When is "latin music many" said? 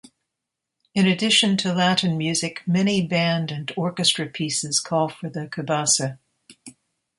1.75-3.05